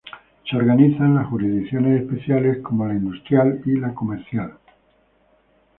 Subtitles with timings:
[0.49, 4.57] Se organizarán jurisdicciones especiales como la industrial y la comercial.